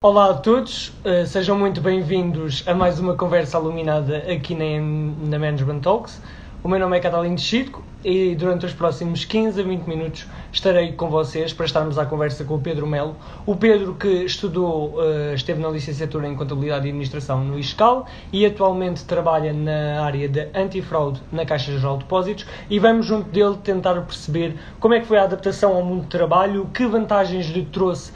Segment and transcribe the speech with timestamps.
[0.00, 4.80] Olá a todos, uh, sejam muito bem-vindos a mais uma conversa iluminada aqui na,
[5.28, 6.22] na Management Talks.
[6.62, 10.92] O meu nome é Catalino Chico e durante os próximos 15 a 20 minutos estarei
[10.92, 13.16] com vocês para estarmos à conversa com o Pedro Melo.
[13.44, 18.46] O Pedro que estudou, uh, esteve na licenciatura em Contabilidade e Administração no ISCAL e
[18.46, 23.56] atualmente trabalha na área de antifraude na Caixa Geral de Depósitos e vamos junto dele
[23.64, 27.64] tentar perceber como é que foi a adaptação ao mundo do trabalho, que vantagens lhe
[27.64, 28.12] trouxe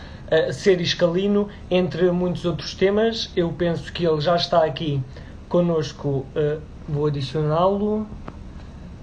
[0.52, 3.30] ser escalino, entre muitos outros temas.
[3.36, 5.02] Eu penso que ele já está aqui
[5.48, 6.26] conosco.
[6.34, 8.06] Uh, vou adicioná-lo.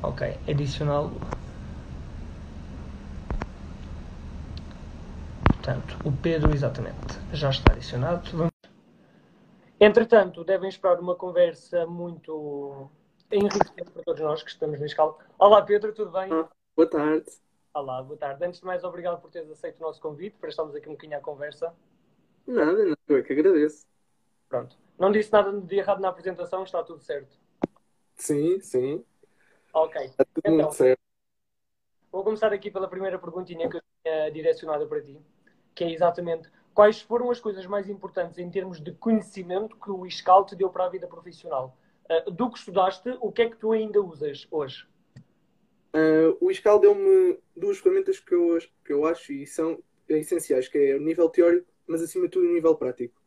[0.02, 1.12] Ok, adicioná-lo.
[5.45, 8.30] Portanto, o Pedro, exatamente, já está adicionado.
[8.32, 8.52] Vamos...
[9.80, 12.90] Entretanto, devem esperar uma conversa muito
[13.32, 15.16] enriquecedora para todos nós que estamos na escala.
[15.38, 16.32] Olá, Pedro, tudo bem?
[16.32, 17.26] Ah, boa tarde.
[17.72, 18.44] Olá, boa tarde.
[18.44, 21.20] Antes de mais, obrigado por teres aceito o nosso convite para estarmos aqui um bocadinho
[21.20, 21.73] à conversa.
[22.46, 23.86] Nada, não, eu é que agradeço.
[24.50, 24.76] Pronto.
[24.98, 27.38] Não disse nada de errado na apresentação, está tudo certo?
[28.16, 29.05] Sim, sim.
[29.71, 30.04] Ok.
[30.04, 30.99] Está tudo então, muito certo.
[32.12, 35.21] Vou começar aqui pela primeira perguntinha que eu tinha direcionada para ti,
[35.76, 40.08] que é exatamente quais foram as coisas mais importantes em termos de conhecimento que o
[40.08, 41.77] ISCAL te deu para a vida profissional?
[42.10, 44.88] Uh, do que estudaste, o que é que tu ainda usas hoje?
[46.00, 50.78] Uh, o ISCAL deu-me duas ferramentas que eu, que eu acho e são essenciais, que
[50.78, 53.22] é o nível teórico, mas acima de tudo o nível prático.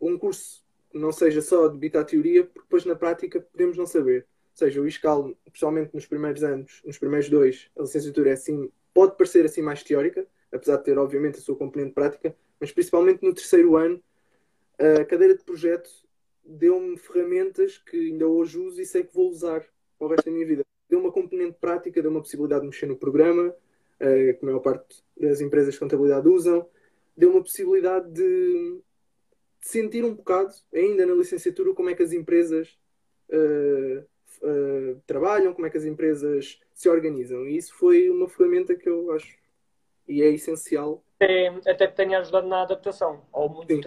[0.00, 4.26] Um curso não seja só debitar teoria, porque depois na prática podemos não saber.
[4.52, 8.70] Ou seja, o ISCAL, especialmente nos primeiros anos, nos primeiros dois, a licenciatura é assim,
[8.92, 13.22] pode parecer assim mais teórica, apesar de ter obviamente a sua componente prática, mas principalmente
[13.22, 14.02] no terceiro ano,
[14.78, 15.88] a cadeira de projeto
[16.44, 19.64] deu-me ferramentas que ainda hoje uso e sei que vou usar
[19.98, 22.86] para o resto da minha vida deu uma componente prática, deu uma possibilidade de mexer
[22.86, 26.68] no programa, uh, que a maior parte das empresas de contabilidade usam,
[27.16, 28.22] deu uma possibilidade de,
[29.60, 32.76] de sentir um bocado, ainda na licenciatura, como é que as empresas
[33.30, 34.04] uh,
[34.42, 37.46] uh, trabalham, como é que as empresas se organizam.
[37.46, 39.38] E isso foi uma ferramenta que eu acho
[40.08, 41.04] e é essencial.
[41.20, 43.66] É, até que tenha ajudado na adaptação ao mundo.
[43.68, 43.82] Sim,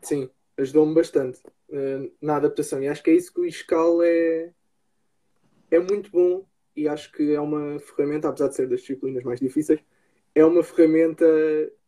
[0.00, 2.82] Sim ajudou-me bastante uh, na adaptação.
[2.82, 4.52] E acho que é isso que o ISCAL é,
[5.74, 6.44] é muito bom
[6.76, 9.80] e acho que é uma ferramenta, apesar de ser das disciplinas mais difíceis,
[10.34, 11.24] é uma ferramenta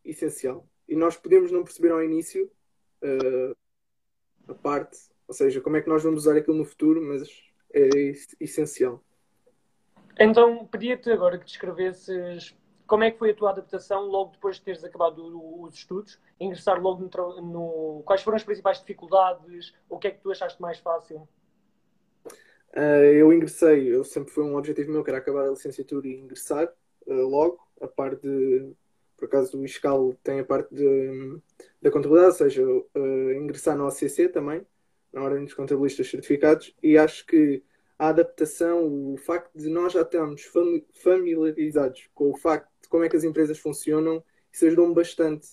[0.03, 0.65] essencial.
[0.87, 2.49] E nós podemos não perceber ao início
[3.03, 3.55] uh,
[4.47, 7.27] a parte, ou seja, como é que nós vamos usar aquilo no futuro, mas
[7.73, 9.03] é essencial.
[10.17, 12.55] Então, pedia-te agora que descrevesses
[12.87, 16.81] como é que foi a tua adaptação logo depois de teres acabado os estudos, ingressar
[16.81, 19.75] logo no, no, Quais foram as principais dificuldades?
[19.89, 21.27] O que é que tu achaste mais fácil?
[22.77, 26.19] Uh, eu ingressei, eu sempre foi um objetivo meu que era acabar a licenciatura e
[26.19, 26.71] ingressar
[27.07, 28.71] uh, logo, a parte de,
[29.17, 31.39] por acaso o ISCAL tem a parte de,
[31.81, 34.63] da contabilidade, ou seja, uh, ingressar no OCC também,
[35.11, 37.63] na Ordem dos Contabilistas Certificados, e acho que
[37.97, 40.43] a adaptação, o facto de nós já estarmos
[40.93, 45.47] familiarizados com o facto de como é que as empresas funcionam, isso ajudou-me bastante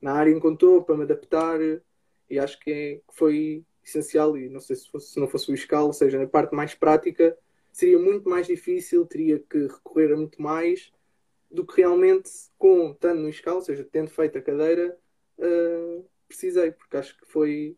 [0.00, 1.60] na área em que estou, para me adaptar,
[2.30, 5.50] e acho que, é, que foi essencial e não sei se, fosse, se não fosse
[5.50, 7.36] o escalo, ou seja, na parte mais prática,
[7.72, 10.92] seria muito mais difícil, teria que recorrer a muito mais
[11.50, 14.98] do que realmente com, estando no escalo, ou seja, tendo feito a cadeira,
[15.38, 17.76] uh, precisei, porque acho que foi,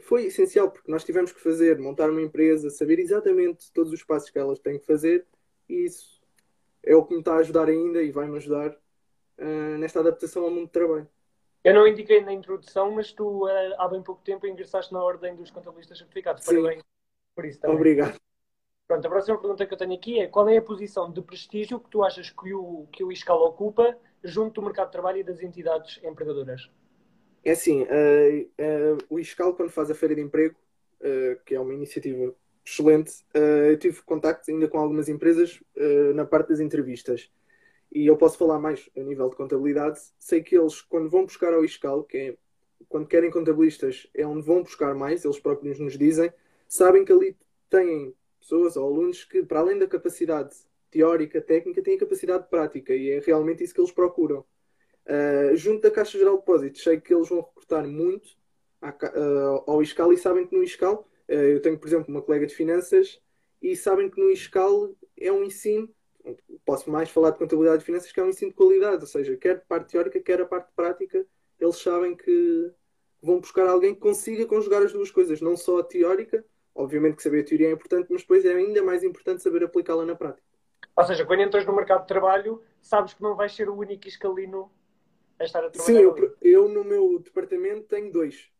[0.00, 4.30] foi essencial, porque nós tivemos que fazer, montar uma empresa, saber exatamente todos os passos
[4.30, 5.26] que elas têm que fazer,
[5.68, 6.20] e isso
[6.82, 10.50] é o que me está a ajudar ainda e vai-me ajudar uh, nesta adaptação ao
[10.50, 11.08] mundo de trabalho.
[11.62, 15.36] Eu não indiquei na introdução, mas tu eh, há bem pouco tempo ingressaste na ordem
[15.36, 16.44] dos contabilistas certificados.
[16.44, 16.62] Sim.
[16.62, 16.82] Parabéns
[17.34, 17.76] por isso também.
[17.76, 18.18] Obrigado.
[18.88, 21.78] Pronto, a próxima pergunta que eu tenho aqui é qual é a posição de prestígio
[21.78, 25.22] que tu achas que o, que o ISCAL ocupa junto do mercado de trabalho e
[25.22, 26.68] das entidades empregadoras?
[27.44, 30.56] É assim, uh, uh, o ISCAL quando faz a Feira de Emprego,
[31.00, 32.34] uh, que é uma iniciativa
[32.64, 35.60] excelente, eu tive contacto ainda com algumas empresas
[36.14, 37.30] na parte das entrevistas
[37.92, 41.52] e eu posso falar mais a nível de contabilidade, sei que eles, quando vão buscar
[41.52, 42.36] ao ISCAL, que é
[42.88, 46.32] quando querem contabilistas, é onde vão buscar mais, eles próprios nos dizem,
[46.68, 47.36] sabem que ali
[47.68, 50.56] têm pessoas ou alunos que, para além da capacidade
[50.90, 54.44] teórica, técnica, têm a capacidade prática e é realmente isso que eles procuram.
[55.06, 58.30] Uh, junto da Caixa Geral de Depósitos, sei que eles vão recrutar muito
[58.80, 62.22] à, uh, ao ISCAL e sabem que no ISCAL, uh, eu tenho, por exemplo, uma
[62.22, 63.20] colega de finanças
[63.62, 65.88] e sabem que no ISCAL é um ensino
[66.64, 69.36] posso mais falar de contabilidade e finanças, que é um ensino de qualidade, ou seja,
[69.36, 71.26] quer a parte teórica, quer a parte prática,
[71.58, 72.72] eles sabem que
[73.22, 76.44] vão buscar alguém que consiga conjugar as duas coisas, não só a teórica,
[76.74, 80.04] obviamente que saber a teoria é importante, mas depois é ainda mais importante saber aplicá-la
[80.04, 80.46] na prática.
[80.96, 84.08] Ou seja, quando entras no mercado de trabalho, sabes que não vais ser o único
[84.08, 84.70] escalino
[85.38, 85.98] a estar a trabalhar?
[85.98, 88.50] Sim, eu, eu, no meu departamento tenho dois.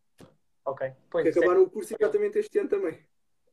[0.65, 0.91] Ok.
[1.09, 1.63] Pois, que é acabaram é...
[1.63, 2.99] o curso exatamente este ano também.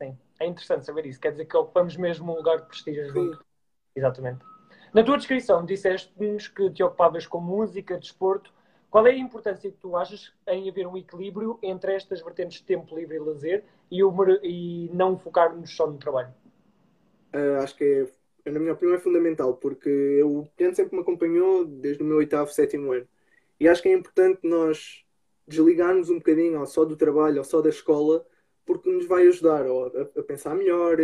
[0.00, 1.20] Sim, é interessante saber isso.
[1.20, 3.44] Quer dizer que ocupamos mesmo um lugar de prestígio junto.
[3.98, 4.44] Exatamente.
[4.94, 8.52] Na tua descrição, disseste-nos que te ocupavas com música, desporto.
[8.88, 12.64] Qual é a importância que tu achas em haver um equilíbrio entre estas vertentes de
[12.64, 16.32] tempo livre e lazer e, o, e não focarmos só no trabalho?
[17.34, 18.08] Uh, acho que
[18.44, 22.18] é, na minha opinião, é fundamental, porque o piano sempre me acompanhou desde o meu
[22.18, 23.06] oitavo, sétimo ano.
[23.60, 25.04] E acho que é importante nós
[25.46, 28.24] desligarmos um bocadinho só do trabalho ou só da escola,
[28.64, 30.96] porque nos vai ajudar a, a pensar melhor,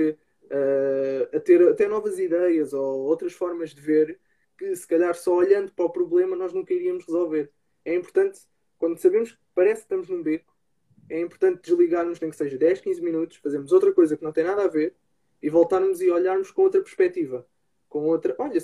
[0.51, 4.19] a, a ter até novas ideias ou outras formas de ver
[4.57, 7.51] que, se calhar, só olhando para o problema nós nunca iríamos resolver.
[7.85, 8.41] É importante,
[8.79, 10.55] quando sabemos que parece que estamos num beco,
[11.09, 14.45] é importante desligarmos, nem que seja 10, 15 minutos, fazermos outra coisa que não tem
[14.45, 14.95] nada a ver
[15.43, 17.47] e voltarmos e olharmos com outra perspectiva.
[17.89, 18.59] Com outra, olha,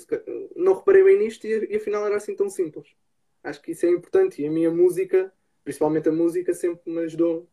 [0.55, 2.95] não reparei bem nisto e, e afinal era assim tão simples.
[3.43, 5.31] Acho que isso é importante e a minha música,
[5.63, 7.47] principalmente a música, sempre me ajudou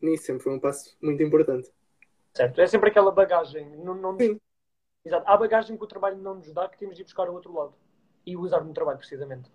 [0.00, 1.70] nisso, sempre foi um passo muito importante.
[2.36, 3.66] Certo, é sempre aquela bagagem.
[3.78, 4.18] Não, não...
[4.18, 4.38] Sim.
[5.02, 5.24] Exato.
[5.26, 7.50] Há bagagem que o trabalho não nos dá que temos de ir buscar ao outro
[7.50, 7.72] lado
[8.26, 9.50] e usar no trabalho, precisamente.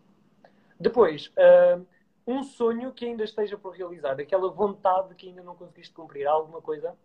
[0.79, 1.85] Depois, uh,
[2.25, 6.31] um sonho que ainda esteja por realizar, aquela vontade que ainda não conseguiste cumprir, há
[6.31, 6.97] alguma coisa?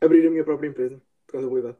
[0.00, 1.78] Abrir a minha própria empresa de contabilidade.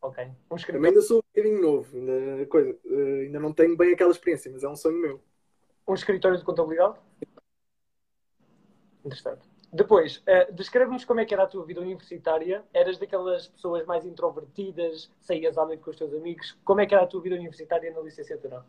[0.00, 0.30] Ok.
[0.48, 4.12] Um Também ainda sou um bocadinho novo, ainda, coisa, uh, ainda não tenho bem aquela
[4.12, 5.20] experiência, mas é um sonho meu.
[5.88, 7.00] Um escritório de contabilidade?
[9.04, 9.53] Interessante.
[9.74, 12.62] Depois, uh, descreve-nos como é que era a tua vida universitária.
[12.72, 16.56] Eras daquelas pessoas mais introvertidas, saías à noite com os teus amigos.
[16.64, 18.64] Como é que era a tua vida universitária na licenciatura?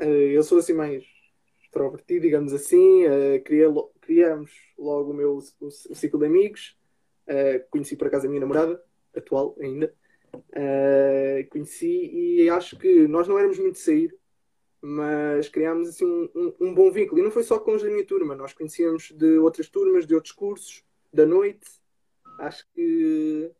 [0.00, 1.04] Uh, eu sou assim mais
[1.62, 3.06] extrovertido, digamos assim.
[3.06, 3.40] Uh,
[4.00, 6.76] criamos logo o meu o, o ciclo de amigos.
[7.28, 8.82] Uh, conheci por acaso a minha namorada,
[9.16, 9.94] atual ainda.
[11.52, 14.12] conheci e acho que nós não éramos muito de sair
[14.82, 17.20] mas criámos assim um, um, um, bom vínculo.
[17.20, 20.14] E não foi só com os da minha turma, nós conhecíamos de outras turmas, de
[20.14, 21.70] outros cursos, da noite.
[22.40, 23.50] Acho que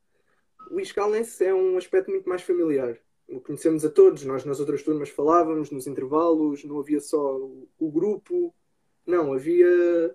[0.68, 2.98] o Iscalnense é um aspecto muito mais familiar.
[3.44, 7.90] Conhecemos a todos, nós nas outras turmas falávamos, nos intervalos, não havia só o, o
[7.90, 8.52] grupo,
[9.06, 10.14] não, havia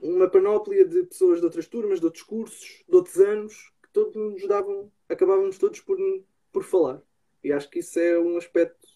[0.00, 4.14] uma panóplia de pessoas de outras turmas, de outros cursos, de outros anos, que todos
[4.16, 5.96] nos davam, acabávamos todos por,
[6.52, 7.00] por falar.
[7.42, 8.88] E acho que isso é um aspecto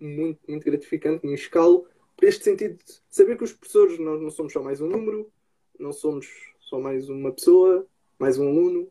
[0.00, 4.30] muito, muito gratificante, me escalo, por este sentido de saber que os professores nós não
[4.30, 5.30] somos só mais um número,
[5.78, 6.26] não somos
[6.60, 7.86] só mais uma pessoa,
[8.18, 8.90] mais um aluno.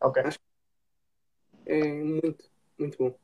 [0.00, 0.22] Ok.
[0.22, 2.44] Acho que é muito,
[2.78, 3.14] muito bom.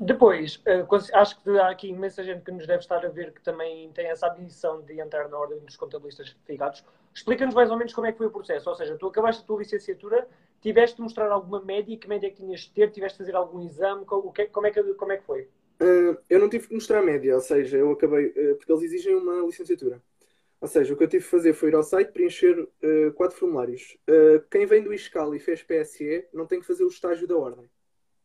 [0.00, 3.42] Depois, eh, acho que há aqui imensa gente que nos deve estar a ver que
[3.42, 6.84] também tem essa ambição de entrar na ordem dos contabilistas certificados.
[7.12, 8.70] Explica-nos mais ou menos como é que foi o processo.
[8.70, 10.28] Ou seja, tu acabaste a tua licenciatura,
[10.60, 13.36] tiveste de mostrar alguma média, que média é que tinhas de ter, tiveste de fazer
[13.36, 15.48] algum exame, como é que, como é que foi?
[15.80, 18.82] Uh, eu não tive que mostrar a média, ou seja, eu acabei, uh, porque eles
[18.82, 20.02] exigem uma licenciatura.
[20.60, 23.36] Ou seja, o que eu tive que fazer foi ir ao site preencher uh, quatro
[23.36, 23.96] formulários.
[24.50, 27.70] quem vem do ISCAL e fez PSE não tem que fazer o estágio da ordem.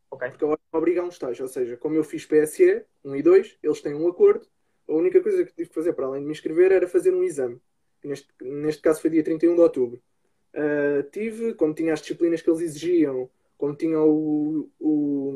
[0.10, 0.30] Okay.
[0.30, 1.44] Porque a ordem obriga a um estágio.
[1.44, 4.48] Ou seja, como eu fiz PSE 1 e 2, eles têm um acordo.
[4.90, 7.24] A única coisa que tive que fazer para além de me inscrever era fazer um
[7.24, 7.62] exame.
[8.04, 10.02] Neste, neste caso foi dia 31 de outubro.
[11.12, 15.32] tive, como tinha as disciplinas que eles exigiam, como tinha o, o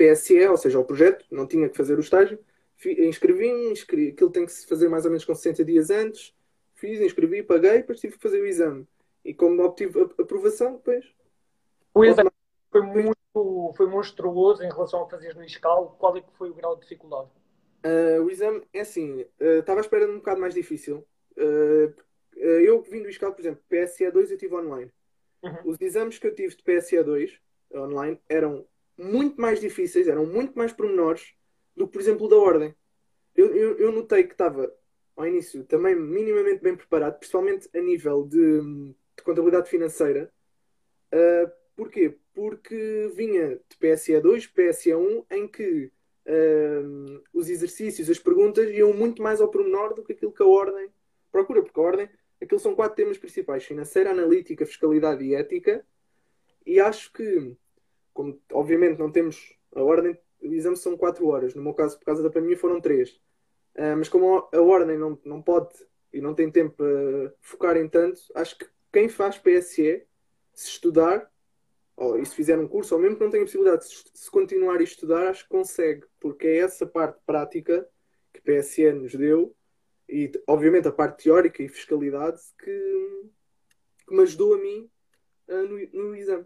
[0.00, 2.38] PSE, ou seja, o projeto, não tinha que fazer o estágio.
[2.82, 6.34] Inscrevi-me, inscrevi, aquilo tem que se fazer mais ou menos com 60 dias antes.
[6.74, 8.86] Fiz, inscrevi, paguei, depois tive que fazer o exame.
[9.22, 11.04] E como obtive a aprovação, depois.
[11.92, 12.30] O exame
[12.70, 13.20] foi muito
[13.76, 15.96] foi monstruoso em relação a fazer no ISCAL.
[15.98, 17.28] Qual é que foi o grau de dificuldade?
[17.84, 21.06] Uh, o exame é assim, uh, estava à espera de um bocado mais difícil.
[21.36, 21.94] Uh,
[22.36, 24.90] eu vim do ISCAL, por exemplo, PSE 2 eu tive online.
[25.42, 25.58] Uhum.
[25.64, 27.40] Os exames que eu tive de PSE 2
[27.74, 28.66] online eram
[29.00, 31.34] muito mais difíceis, eram muito mais pormenores
[31.74, 32.74] do que, por exemplo, da ordem.
[33.34, 34.70] Eu, eu, eu notei que estava,
[35.16, 38.60] ao início, também minimamente bem preparado, principalmente a nível de,
[39.16, 40.30] de contabilidade financeira.
[41.12, 42.18] Uh, porquê?
[42.34, 45.90] Porque vinha de PSE 2, PSE 1, em que
[46.26, 50.46] uh, os exercícios, as perguntas iam muito mais ao pormenor do que aquilo que a
[50.46, 50.90] ordem
[51.32, 52.08] procura, porque a ordem,
[52.40, 55.84] aquilo são quatro temas principais: financeira, analítica, fiscalidade e ética.
[56.66, 57.56] E acho que
[58.20, 61.54] como obviamente não temos a ordem, o exame são 4 horas.
[61.54, 63.08] No meu caso, por causa da pandemia, foram 3.
[63.10, 63.16] Uh,
[63.76, 65.74] ah, mas como a ordem não, não pode
[66.12, 70.04] e não tem tempo para focar em tanto, acho que quem faz PSE,
[70.52, 71.30] se estudar,
[71.96, 74.80] ou, e se fizer um curso, ou mesmo que não tenha possibilidade, se, se continuar
[74.80, 77.88] a estudar, acho que consegue, porque é essa parte prática
[78.34, 79.54] que PSE nos deu,
[80.06, 83.30] e obviamente a parte teórica e fiscalidade que,
[84.06, 84.90] que me ajudou a mim
[85.48, 86.44] uh, no, no exame.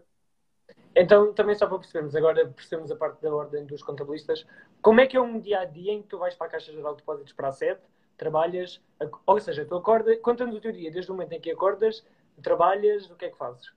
[0.95, 4.47] Então, também só para percebermos, agora percebemos a parte da ordem dos contabilistas,
[4.81, 6.71] como é que é um dia a dia em que tu vais para a Caixa
[6.71, 7.81] Geral de Depósitos para a sede,
[8.17, 8.81] trabalhas,
[9.25, 12.05] ou seja, tu acordas, conta-nos o teu dia, desde o momento em que acordas,
[12.41, 13.73] trabalhas, o que é que fazes?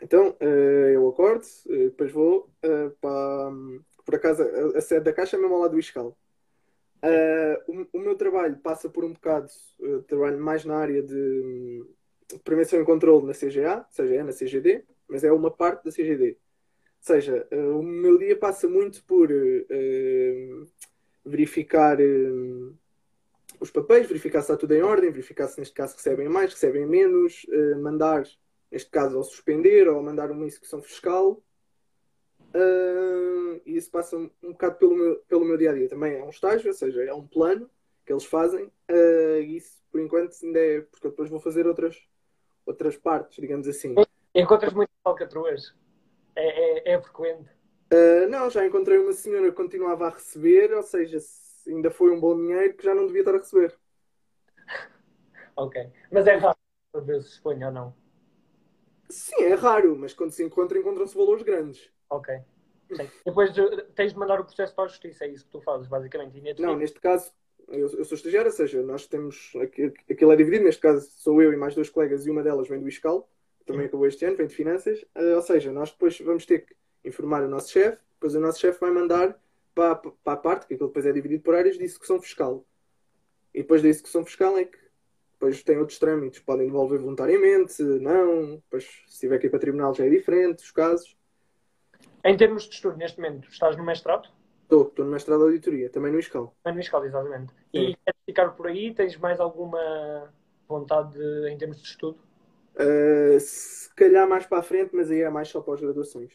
[0.00, 3.50] Então, eh, eu acordo, eh, depois vou eh, para,
[4.04, 4.42] por acaso,
[4.74, 6.16] a, sede da Caixa é mesmo ao lado do Iscal.
[7.92, 9.48] o, meu trabalho passa por um bocado,
[10.06, 11.84] trabalho mais na área de
[12.44, 15.90] prevenção e controle na CGA, ou seja, é na CGD, mas é uma parte da
[15.90, 16.30] CGD.
[16.30, 16.36] Ou
[17.00, 19.28] seja, o meu dia passa muito por
[21.24, 21.96] verificar
[23.60, 26.86] os papéis, verificar se está tudo em ordem, verificar se neste caso recebem mais, recebem
[26.86, 27.46] menos,
[27.80, 28.24] mandar
[28.70, 31.42] neste caso ao suspender ou mandar uma execução fiscal.
[32.54, 35.88] Uh, e isso passa um, bocado pelo meu, pelo meu dia a dia.
[35.88, 37.68] Também é um estágio, ou seja, é um plano
[38.04, 38.66] que eles fazem.
[38.90, 40.80] Uh, e isso, por enquanto, ainda é.
[40.80, 41.96] Porque eu depois vou fazer outras,
[42.64, 43.94] outras partes, digamos assim.
[44.38, 45.74] Encontras muito falcatruas?
[46.36, 47.50] É, é, é frequente?
[47.92, 51.18] Uh, não, já encontrei uma senhora que continuava a receber, ou seja,
[51.66, 53.76] ainda foi um bom dinheiro que já não devia estar a receber.
[55.56, 55.90] ok.
[56.12, 56.56] Mas é raro,
[56.94, 57.94] às vezes, suponho ou não?
[59.08, 61.90] Sim, é raro, mas quando se encontra, encontram-se valores grandes.
[62.08, 62.38] Ok.
[62.94, 63.10] Sim.
[63.26, 63.50] Depois
[63.96, 66.62] tens de mandar o processo para a justiça, é isso que tu fazes, basicamente.
[66.62, 67.32] Não, neste caso,
[67.66, 69.52] eu, eu sou estagiário, ou seja, nós temos.
[70.08, 72.78] Aquilo é dividido, neste caso sou eu e mais dois colegas, e uma delas vem
[72.78, 73.28] do ISCAL,
[73.68, 75.02] também acabou este ano, vem de finanças.
[75.14, 78.58] Uh, ou seja, nós depois vamos ter que informar o nosso chefe, depois o nosso
[78.58, 79.38] chefe vai mandar
[79.74, 82.64] para, para a parte, que aquilo depois é dividido por áreas de execução fiscal.
[83.54, 84.78] E depois da execução fiscal é que
[85.32, 88.56] depois tem outros trâmites, podem devolver voluntariamente, não.
[88.56, 91.16] Depois, se tiver que ir para tribunal, já é diferente, os casos.
[92.24, 94.28] Em termos de estudo, neste momento, estás no mestrado?
[94.62, 96.54] Estou, estou no mestrado de auditoria, também no ISCAL.
[96.62, 97.52] Também no ISCAL, exatamente.
[97.52, 97.90] Sim.
[97.90, 98.92] E queres ficar por aí?
[98.92, 100.32] Tens mais alguma
[100.66, 102.18] vontade de, em termos de estudo?
[102.78, 106.32] Uh, se calhar mais para a frente, mas aí é mais só pós-graduações.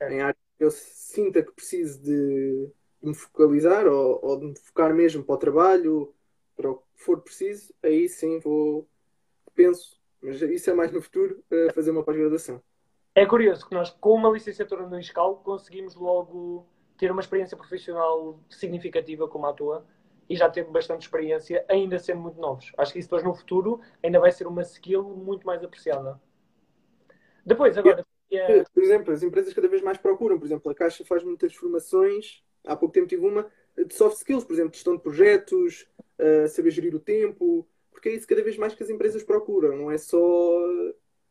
[0.00, 0.12] É.
[0.12, 2.70] Em área que eu sinta que preciso de,
[3.02, 6.14] de me focalizar ou, ou, de me focar mesmo para o trabalho,
[6.56, 8.88] para o for preciso, aí sim vou,
[9.54, 11.42] penso, mas isso é mais no futuro,
[11.74, 12.62] fazer uma pós-graduação.
[13.14, 18.40] É curioso que nós, com uma licenciatura no ISCAL, conseguimos logo ter uma experiência profissional
[18.48, 19.84] significativa como a tua
[20.32, 22.72] e já teve bastante experiência, ainda sendo muito novos.
[22.78, 26.18] Acho que isso depois no futuro ainda vai ser uma skill muito mais apreciada.
[27.44, 28.06] Depois, agora.
[28.30, 28.64] É...
[28.64, 30.38] Por exemplo, as empresas cada vez mais procuram.
[30.38, 32.42] Por exemplo, a Caixa faz muitas formações.
[32.66, 33.46] Há pouco tempo tive uma
[33.76, 35.86] de soft skills, por exemplo, gestão de projetos,
[36.18, 39.76] uh, saber gerir o tempo, porque é isso cada vez mais que as empresas procuram,
[39.76, 40.18] não é só.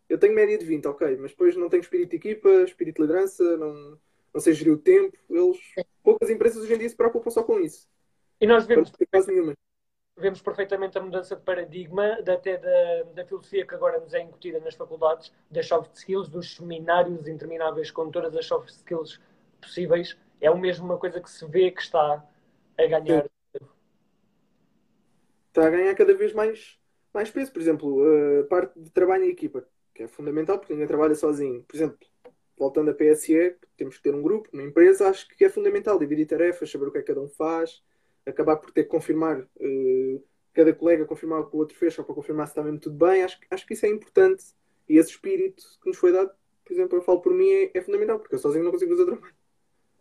[0.08, 3.01] Eu tenho média de 20, ok, mas depois não tenho espírito de equipa, espírito de
[3.01, 3.98] liderança, não,
[4.31, 5.17] não sei gerir o tempo.
[5.27, 5.58] Eles,
[6.03, 7.91] poucas empresas hoje em dia se preocupam só com isso.
[8.42, 8.92] E nós vemos,
[10.18, 14.60] vemos perfeitamente a mudança de paradigma, até da, da filosofia que agora nos é incutida
[14.60, 19.22] nas faculdades, das soft skills, dos seminários intermináveis com todas as soft skills
[19.62, 20.18] possíveis.
[20.42, 22.26] É o mesmo uma coisa que se vê que está
[22.80, 23.30] a ganhar.
[25.50, 26.80] Está a ganhar cada vez mais,
[27.14, 27.54] mais peso.
[27.54, 28.04] Por exemplo,
[28.40, 31.64] a parte de trabalho em equipa, que é fundamental porque ninguém trabalha sozinho.
[31.64, 32.00] Por exemplo,
[32.58, 36.26] voltando a PSE, temos que ter um grupo, uma empresa, acho que é fundamental dividir
[36.26, 37.84] tarefas, saber o que é que cada um faz,
[38.25, 40.24] acabar por ter que confirmar, uh,
[40.54, 42.96] cada colega confirmar o que o outro fez, só para confirmar se está mesmo tudo
[42.96, 43.24] bem.
[43.24, 44.44] Acho, acho que isso é importante
[44.88, 46.32] e esse espírito que nos foi dado,
[46.66, 49.06] por exemplo, eu falo por mim, é, é fundamental, porque eu sozinho não consigo fazer
[49.06, 49.34] trabalho.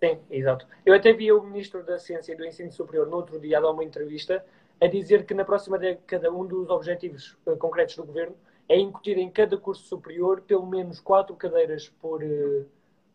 [0.00, 0.66] Sim, exato.
[0.84, 3.60] Eu até vi o Ministro da Ciência e do Ensino Superior no outro dia a
[3.60, 4.44] dar uma entrevista
[4.80, 8.34] a dizer que na próxima década um dos objetivos uh, concretos do Governo
[8.66, 12.66] é incutir em cada curso superior pelo menos quatro cadeiras por, uh,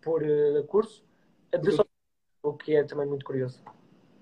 [0.01, 1.03] por uh, curso,
[1.51, 1.75] de
[2.43, 3.63] o que é também muito curioso.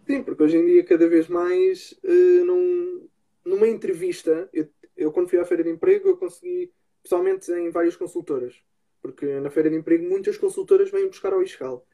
[0.06, 1.98] Sim, porque hoje em dia cada vez mais
[2.46, 3.08] num,
[3.46, 4.68] numa entrevista, eu,
[4.98, 8.56] eu quando fui à feira de emprego eu consegui, pessoalmente em várias consultoras,
[9.02, 11.86] porque na feira de emprego muitas consultoras vêm buscar ao ISCAL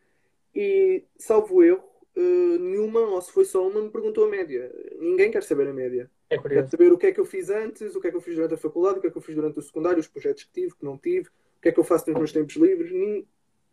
[0.56, 1.84] e, salvo erro,
[2.16, 4.72] uh, nenhuma, ou se foi só uma, me perguntou a média.
[5.00, 6.10] Ninguém quer saber a média.
[6.30, 8.22] É Quer saber o que é que eu fiz antes, o que é que eu
[8.22, 10.44] fiz durante a faculdade, o que é que eu fiz durante o secundário, os projetos
[10.44, 12.92] que tive, que não tive, o que é que eu faço nos meus tempos livres.
[12.92, 13.28] Nem...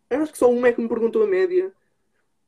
[0.09, 1.73] Eu acho que só uma é que me perguntou a média.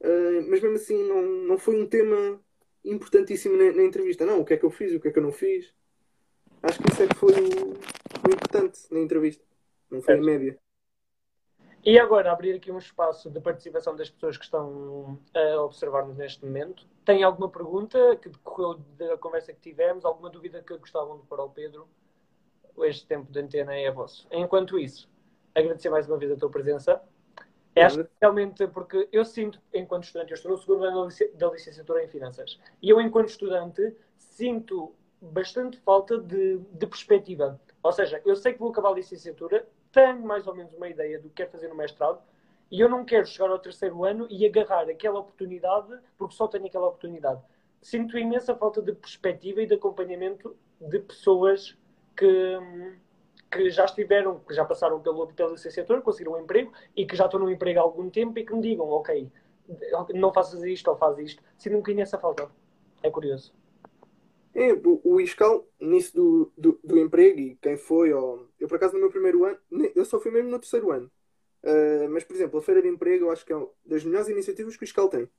[0.02, 2.40] Uh, mas mesmo assim, não, não foi um tema
[2.84, 4.26] importantíssimo na, na, entrevista.
[4.26, 5.74] Não, o que é que eu fiz, o que é que eu não fiz.
[6.64, 9.44] Acho que isso é que foi o, o importante na entrevista.
[9.90, 10.18] Não foi é.
[10.18, 10.60] a média.
[11.84, 16.46] E agora abrir aqui um espaço de participação das pessoas que estão a observar-nos neste
[16.46, 16.86] momento.
[17.06, 20.04] Tem alguma pergunta que decorreu da conversa que tivemos?
[20.04, 21.88] Alguma dúvida que gostavam de pôr ao Pedro?
[22.80, 24.28] Este tempo de antena é vosso.
[24.32, 25.10] Enquanto isso,
[25.56, 27.02] agradecer mais uma vez a tua presença.
[27.76, 32.08] É especialmente porque eu sinto, enquanto estudante, eu estou no segundo ano da licenciatura em
[32.08, 37.60] Finanças, e eu, enquanto estudante, sinto bastante falta de, de perspectiva.
[37.82, 41.20] Ou seja, eu sei que vou acabar a licenciatura, tenho mais ou menos uma ideia
[41.20, 42.22] do que quero fazer no mestrado
[42.72, 46.66] e eu não quero chegar ao terceiro ano e agarrar aquela oportunidade porque só tenho
[46.66, 47.42] aquela oportunidade.
[47.82, 51.78] Sinto imensa falta de perspectiva e de acompanhamento de pessoas
[52.16, 52.58] que,
[53.52, 57.26] que já estiveram, que já passaram pelo, pela licenciatura, conseguiram um emprego e que já
[57.26, 59.32] estão no emprego há algum tempo e que me digam, ok,
[60.14, 61.44] não faças isto ou faz isto.
[61.58, 62.50] Sinto um bocadinho essa falta.
[63.02, 63.54] É curioso.
[64.54, 68.76] É, o, o ISCAL, nisso do, do, do, emprego e quem foi, ou, eu por
[68.76, 69.58] acaso no meu primeiro ano,
[69.96, 71.10] eu só fui mesmo no terceiro ano.
[71.64, 74.30] Uh, mas, por exemplo, a Feira de Emprego eu acho que é uma das melhores
[74.30, 75.30] iniciativas que o ISCAL tem.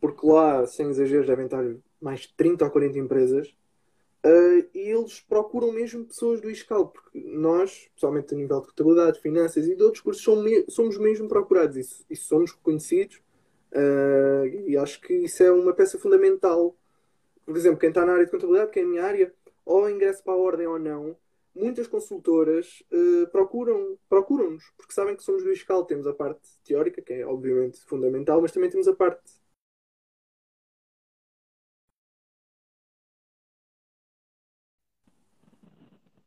[0.00, 1.64] Porque lá, sem exageros, devem estar
[2.00, 3.54] mais 30 ou 40 empresas
[4.24, 9.20] uh, e eles procuram mesmo pessoas do ISCAL, porque nós, pessoalmente a nível de contabilidade,
[9.20, 10.22] finanças e de outros cursos,
[10.68, 13.20] somos, mesmo procurados e somos reconhecidos.
[13.72, 16.76] Uh, e acho que isso é uma peça fundamental
[17.44, 20.22] por exemplo, quem está na área de contabilidade, que é a minha área, ou ingresso
[20.22, 21.16] para a ordem ou não,
[21.54, 25.84] muitas consultoras uh, procuram, procuram-nos, porque sabem que somos do ISCAL.
[25.84, 29.41] Temos a parte teórica, que é obviamente fundamental, mas também temos a parte.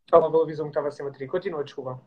[0.10, 1.28] Fala pela visão que estava sem bateria.
[1.28, 2.02] Continua, desculpa.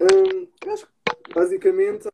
[0.00, 2.08] Hum, acho que basicamente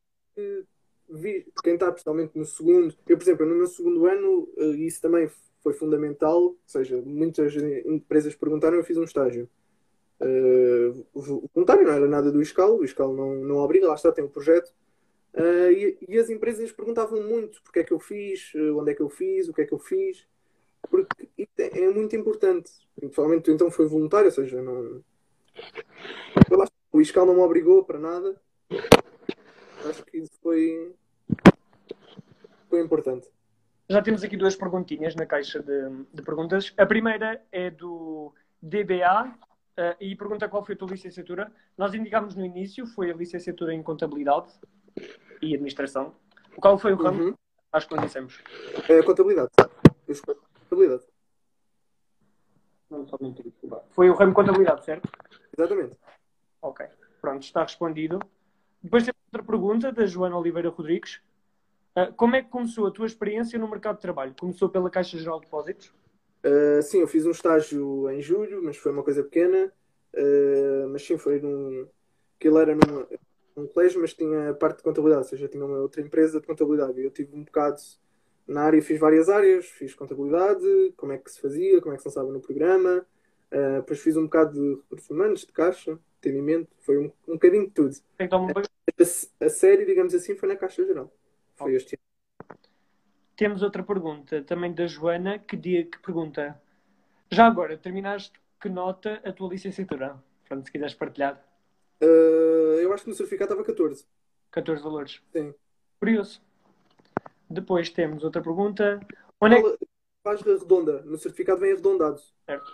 [1.62, 5.28] quem está principalmente no segundo, eu, por exemplo, no meu segundo ano, eh, isso também
[5.62, 7.54] foi fundamental, ou seja, muitas
[7.86, 9.48] empresas perguntaram, eu fiz um estágio.
[10.20, 11.04] Uh,
[11.52, 14.28] voluntário, não era nada do ISCAL, o ISCAL não, não obriga, lá está, tem um
[14.28, 14.72] projeto.
[15.34, 19.02] Uh, e, e, as empresas perguntavam muito porque é que eu fiz, onde é que
[19.02, 20.26] eu fiz, o que é que eu fiz,
[20.86, 21.28] porque
[21.58, 22.70] é, é muito importante.
[22.94, 25.02] Principalmente então foi voluntário, ou seja, não.
[26.92, 28.40] O ISCAL não me obrigou para nada,
[29.88, 30.94] acho que isso foi,
[32.68, 33.28] foi importante.
[33.88, 36.72] Já temos aqui duas perguntinhas na caixa de, de perguntas.
[36.76, 39.34] A primeira é do DBA uh,
[39.76, 41.52] eh, e pergunta qual foi a tua licenciatura.
[41.78, 44.52] Nós indicámos no início, foi a licenciatura em Contabilidade
[45.40, 46.14] e Administração.
[46.56, 47.24] Qual foi o ramo?
[47.26, 47.34] Uhum.
[47.72, 48.42] Acho que não dissemos.
[48.88, 49.50] É contabilidade.
[50.68, 51.04] Contabilidade.
[52.90, 53.42] Não, somente
[53.90, 55.08] Foi o ramo Contabilidade, certo?
[55.56, 55.96] Exatamente.
[56.62, 56.86] Ok.
[57.20, 58.20] Pronto, está respondido.
[58.82, 61.20] Depois temos outra pergunta da Joana Oliveira Rodrigues.
[61.96, 64.34] Uh, como é que começou a tua experiência no mercado de trabalho?
[64.38, 65.92] Começou pela Caixa Geral de Depósitos?
[66.44, 69.72] Uh, sim, eu fiz um estágio em julho, mas foi uma coisa pequena.
[70.14, 71.88] Uh, mas sim, foi num.
[72.38, 73.06] Aquilo era num,
[73.56, 77.00] num colégio, mas tinha parte de contabilidade, ou seja, tinha uma outra empresa de contabilidade.
[77.00, 77.80] E eu tive um bocado
[78.46, 82.02] na área, fiz várias áreas, fiz contabilidade, como é que se fazia, como é que
[82.02, 83.04] se lançava no programa.
[83.52, 87.66] Uh, depois fiz um bocado de recursos humanos, de caixa, atendimento, foi um, um bocadinho
[87.66, 87.96] de tudo.
[88.18, 91.12] Então, a, a série, digamos assim, foi na Caixa Geral.
[91.54, 91.76] Foi okay.
[91.76, 92.58] este ano.
[93.36, 96.60] Temos outra pergunta, também da Joana, que, dia, que pergunta:
[97.30, 100.22] Já agora, terminaste que nota a tua licenciatura?
[100.48, 101.44] Pronto, se quiseres partilhar.
[102.00, 104.06] Uh, eu acho que no certificado estava 14.
[104.50, 105.22] 14 valores?
[105.32, 105.54] Sim.
[105.98, 106.45] Curioso.
[107.48, 109.00] Depois temos outra pergunta.
[109.40, 109.88] Onde é que...
[110.22, 111.02] Faz redonda.
[111.02, 112.20] No certificado vem arredondado.
[112.44, 112.72] Certo.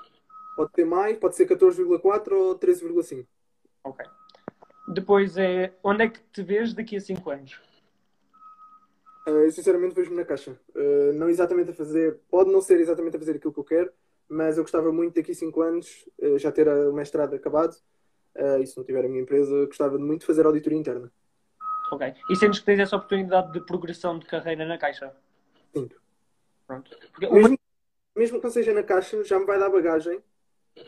[0.56, 3.26] Pode ter mais, pode ser 14,4 ou 13,5.
[3.84, 4.06] Ok.
[4.88, 7.60] Depois é onde é que te vês daqui a 5 anos?
[9.26, 10.58] Uh, eu sinceramente vejo-me na caixa.
[10.74, 13.92] Uh, não exatamente a fazer, pode não ser exatamente a fazer aquilo que eu quero,
[14.28, 17.76] mas eu gostava muito daqui a 5 anos uh, já ter o mestrado acabado.
[18.60, 21.12] e se não tiver a minha empresa, gostava de muito fazer auditoria interna.
[21.92, 22.14] Ok.
[22.30, 25.14] E sentes que tens essa oportunidade de progressão de carreira na caixa?
[25.74, 25.90] Sim.
[26.66, 26.90] Pronto.
[27.10, 27.58] Porque mesmo,
[28.16, 30.18] mesmo que não seja na caixa, já me vai dar bagagem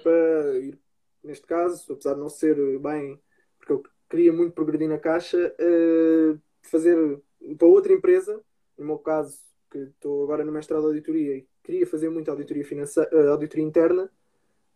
[0.02, 0.78] para ir,
[1.22, 3.20] neste caso, apesar de não ser bem,
[3.58, 7.20] porque eu queria muito progredir na caixa, uh, fazer
[7.58, 8.40] para outra empresa,
[8.78, 9.38] no meu caso,
[9.70, 13.64] que estou agora no mestrado de auditoria e queria fazer muito auditoria, financeira, uh, auditoria
[13.64, 14.10] interna,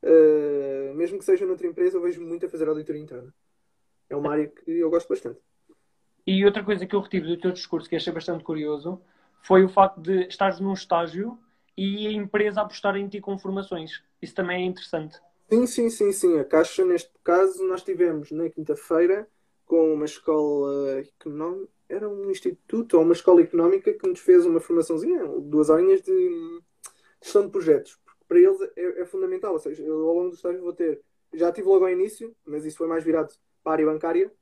[0.02, 3.32] uh, mesmo que seja noutra empresa, eu vejo muito a fazer auditoria interna.
[4.10, 5.47] É uma área que eu gosto bastante.
[6.30, 9.00] E outra coisa que eu retive do teu discurso que achei bastante curioso
[9.40, 11.38] foi o facto de estares num estágio
[11.74, 14.02] e a empresa apostar em ti com formações.
[14.20, 15.18] Isso também é interessante.
[15.48, 16.38] Sim, sim, sim, sim.
[16.38, 19.26] A Caixa, neste caso, nós tivemos na quinta-feira
[19.64, 24.60] com uma escola económica, era um instituto ou uma escola económica que nos fez uma
[24.60, 26.60] formaçãozinha, duas horinhas de
[27.22, 27.98] gestão de projetos.
[28.04, 29.54] Porque para eles é, é, fundamental.
[29.54, 31.00] Ou seja, eu ao longo do estágio vou ter.
[31.32, 33.32] Já tive logo ao início, mas isso foi mais virado
[33.64, 34.32] para a área bancária,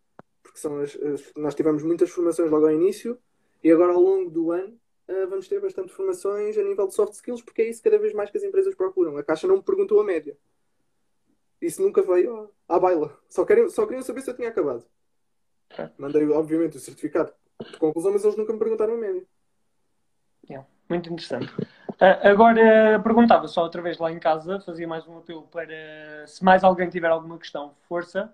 [0.46, 3.18] porque são as, as, nós tivemos muitas formações logo ao início,
[3.62, 4.78] e agora ao longo do ano
[5.08, 8.12] uh, vamos ter bastante formações a nível de soft skills, porque é isso cada vez
[8.14, 9.16] mais que as empresas procuram.
[9.16, 10.36] A Caixa não me perguntou a média.
[11.60, 13.16] Isso nunca veio à baila.
[13.28, 14.84] Só, queriam, só queriam saber se eu tinha acabado.
[15.76, 15.90] É.
[15.98, 17.32] Mandei, obviamente, o certificado
[17.72, 19.24] de conclusão, mas eles nunca me perguntaram a média.
[20.48, 21.52] É, muito interessante.
[21.58, 26.44] Uh, agora perguntava só outra vez lá em casa, fazia mais um apelo para se
[26.44, 28.32] mais alguém tiver alguma questão, força.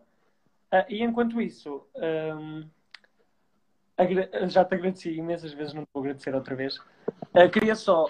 [0.72, 2.64] Uh, e enquanto isso, um,
[4.48, 6.78] já te agradeci imensas vezes, não vou agradecer outra vez.
[7.34, 8.08] Uh, queria só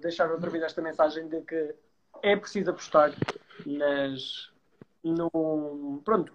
[0.00, 1.74] deixar outra vez esta mensagem de que
[2.22, 3.12] é preciso apostar
[3.66, 4.50] nas,
[5.02, 6.32] no, pronto,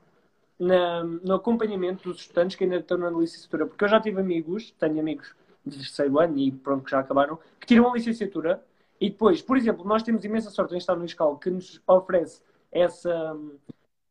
[0.60, 4.72] na, no acompanhamento dos estudantes que ainda estão na licenciatura, porque eu já tive amigos,
[4.80, 5.36] tenho amigos
[5.66, 8.64] de terceiro ano e pronto, que já acabaram, que tiram a licenciatura
[9.00, 12.42] e depois, por exemplo, nós temos imensa sorte em estar no ISCAL que nos oferece
[12.72, 13.38] essa.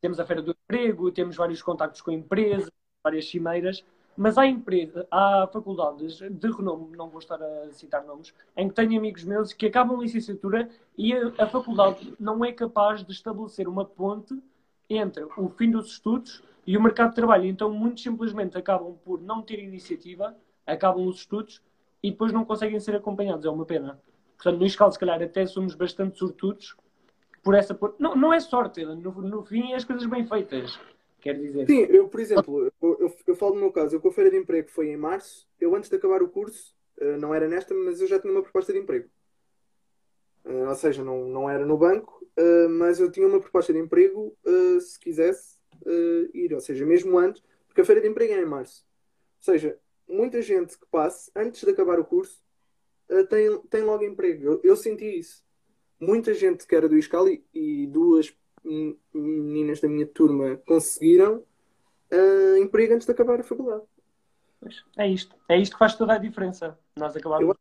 [0.04, 2.70] Temos a Feira do Emprego, temos vários contactos com empresas,
[3.02, 3.82] várias cimeiras,
[4.14, 8.74] mas há empresa, há faculdades de renome, não vou estar a citar nomes, em que
[8.74, 13.66] tenho amigos meus que acabam licenciatura e a, a faculdade não é capaz de estabelecer
[13.66, 14.38] uma ponte
[14.90, 17.46] entre o fim dos estudos e o mercado de trabalho.
[17.46, 20.36] Então, muito simplesmente acabam por não ter iniciativa
[20.66, 21.62] acabam os estudos
[22.02, 23.46] e depois não conseguem ser acompanhados.
[23.46, 23.98] É uma pena.
[24.36, 26.76] Portanto, no escalo, se calhar, até somos bastante sortudos
[27.44, 27.78] por essa.
[27.98, 30.80] Não, não é sorte, no, no fim, é as coisas bem feitas.
[31.20, 31.66] Quer dizer.
[31.66, 34.30] Sim, eu, por exemplo, eu, eu, eu falo no meu caso, eu com a feira
[34.30, 37.74] de emprego foi em março, eu antes de acabar o curso, eh, não era nesta,
[37.74, 39.08] mas eu já tinha uma proposta de emprego.
[40.44, 43.78] Uh, ou seja, não, não era no banco, uh, mas eu tinha uma proposta de
[43.78, 44.36] emprego
[44.80, 45.58] se quisesse
[46.34, 48.86] ir, ou seja, mesmo antes, porque a feira de emprego é em março.
[49.38, 49.78] Ou seja,
[50.08, 52.42] muita gente que passe, antes de acabar o curso,
[53.28, 54.44] tem, tem logo emprego.
[54.44, 55.43] Eu, eu, senti isso.
[56.00, 58.34] Muita gente que era do ISCAL e, e duas
[59.12, 61.44] meninas da minha turma conseguiram
[62.10, 63.82] uh, emprego antes de acabar a faculdade.
[64.96, 65.36] É isto.
[65.48, 66.78] É isto que faz toda a diferença.
[66.96, 67.42] Nós acabamos.
[67.42, 67.60] Eu acho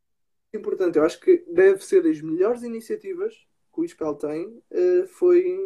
[0.52, 0.98] que é importante.
[0.98, 3.36] Eu acho que deve ser das melhores iniciativas
[3.74, 4.48] que o ISCAL tem.
[4.72, 5.60] Uh, foi.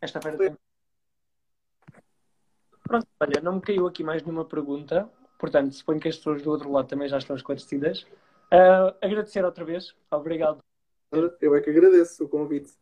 [0.00, 0.52] Esta feira foi...
[2.82, 5.08] Pronto, olha, não me caiu aqui mais nenhuma pergunta.
[5.38, 8.02] Portanto, suponho que as pessoas do outro lado também já estão esclarecidas.
[8.52, 9.94] Uh, agradecer outra vez.
[10.10, 10.58] Obrigado.
[11.12, 12.72] Eu é que agradeço o convite.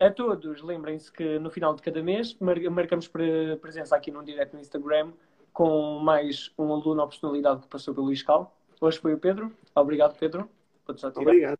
[0.00, 2.36] A todos, lembrem-se que no final de cada mês
[2.70, 3.08] marcamos
[3.60, 5.12] presença aqui num direto no Instagram
[5.52, 8.54] com mais um aluno ou personalidade que passou pelo ISCAL.
[8.80, 9.52] Hoje foi o Pedro.
[9.74, 10.48] Obrigado, Pedro.
[11.16, 11.58] Obrigado.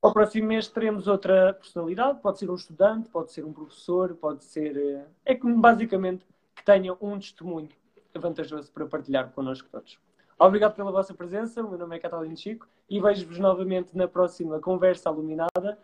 [0.00, 2.20] Ao próximo mês teremos outra personalidade.
[2.20, 4.76] Pode ser um estudante, pode ser um professor, pode ser.
[4.76, 7.68] Eh, é que basicamente que tenha um testemunho
[8.14, 9.98] vantajoso para partilhar connosco todos.
[10.38, 14.60] Obrigado pela vossa presença, o meu nome é Catalino Chico e vejo-vos novamente na próxima
[14.60, 15.78] conversa iluminada